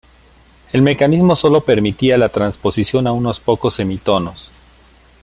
[0.73, 4.51] El mecanismo solo permitía la transposición a unos pocos semitonos.